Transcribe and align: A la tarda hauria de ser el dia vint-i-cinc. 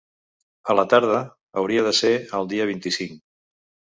A 0.73 0.75
la 0.77 0.85
tarda 0.93 1.19
hauria 1.61 1.83
de 1.87 1.93
ser 1.99 2.11
el 2.39 2.49
dia 2.53 2.67
vint-i-cinc. 2.73 3.21